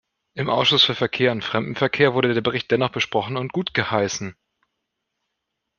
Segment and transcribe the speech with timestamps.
[0.33, 4.35] Im Ausschuss für Verkehr und Fremdenverkehr wurde der Bericht dennoch besprochen und gutgeheißen.